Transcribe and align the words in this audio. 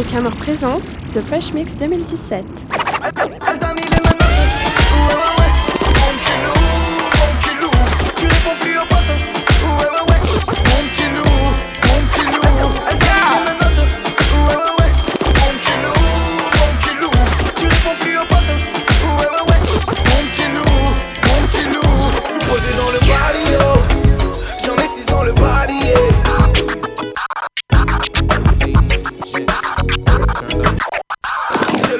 me 0.00 0.28
présente 0.30 0.82
The 1.06 1.20
Fresh 1.22 1.52
Mix 1.52 1.76
2017. 1.76 2.44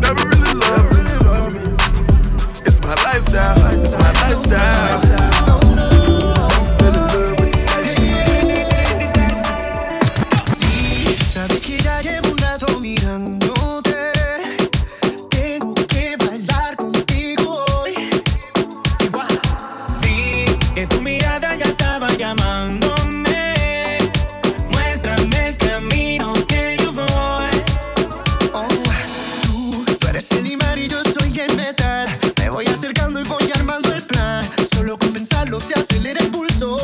Never 0.00 0.28
really 0.28 0.52
loved 0.52 0.92
me. 0.94 1.60
It's 2.66 2.80
my 2.82 2.94
lifestyle. 2.96 3.82
It's 3.82 3.92
my 3.94 4.10
lifestyle. 4.12 5.00
Sabes 11.32 11.64
que 11.64 11.78
ya 11.78 12.00
llevo 12.02 12.30
un 12.32 12.38
rato 12.38 12.78
mirándote. 12.80 14.12
Tengo 15.30 15.74
que 15.86 16.16
bailar 16.18 16.76
contigo 16.76 17.64
hoy. 17.80 17.94
Wow. 19.10 19.24
Vi 20.02 20.44
que 20.74 20.86
tu 20.88 21.00
mirada 21.02 21.54
ya 21.54 21.64
estaba 21.66 22.08
llamando. 22.18 22.87
Elimar 30.32 30.78
y 30.78 30.88
yo 30.88 30.98
soy 31.18 31.38
el 31.40 31.54
metal. 31.56 32.06
Me 32.40 32.48
voy 32.50 32.66
acercando 32.66 33.20
y 33.20 33.24
voy 33.24 33.50
armando 33.56 33.92
el 33.92 34.02
plan. 34.04 34.44
Solo 34.74 34.98
con 34.98 35.12
pensarlo 35.12 35.58
se 35.60 35.74
acelera 35.78 36.20
el 36.20 36.28
pulso. 36.30 36.76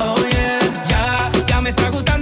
Oh 0.00 0.14
yeah, 0.30 0.58
ya, 0.88 1.32
ya 1.46 1.60
me 1.60 1.70
está 1.70 1.88
gustando. 1.90 2.13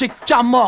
çıkacağım 0.00 0.54
o 0.54 0.66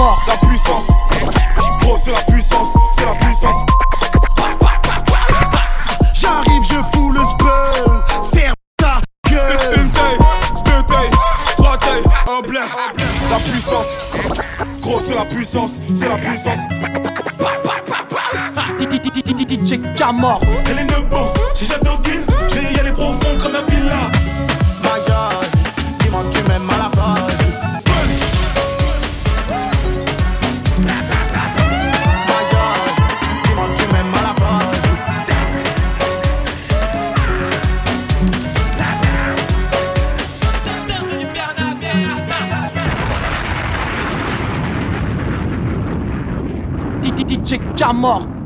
mort. 0.00 0.24
La 0.26 0.36
puissance, 0.48 0.86
gros, 1.82 1.98
c'est 2.02 2.12
la 2.12 2.22
puissance, 2.22 2.68
c'est 2.96 3.04
la 3.04 3.14
puissance. 3.14 3.56
J'arrive, 6.14 6.62
je 6.62 6.82
fous 6.96 7.12
le 7.12 7.20
spell. 7.20 7.86
Ferme 8.40 8.54
ta 8.78 9.02
gueule. 9.30 9.76
Une 9.76 9.92
taille, 9.92 10.18
deux 10.64 10.82
tailles, 10.86 11.18
trois 11.56 11.76
tailles, 11.76 12.04
un 12.26 12.40
blin. 12.48 12.64
La 13.30 13.36
puissance, 13.36 14.12
gros, 14.80 15.00
c'est 15.06 15.14
la 15.14 15.24
puissance, 15.26 15.72
c'est 15.94 16.08
la 16.08 16.16
puissance. 16.16 16.58
Check 19.66 19.80
à 20.00 20.12
mort. 20.12 20.40
Elle 20.70 20.78
est 20.78 20.84
neuf 20.84 21.04
si 21.54 21.66
j'ai 21.66 21.74
Titi 47.28 47.60
mort 47.92 48.39